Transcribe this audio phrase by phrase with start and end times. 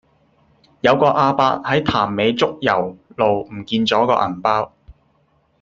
[0.79, 4.73] 有個亞伯喺潭尾竹攸路唔見左個銀包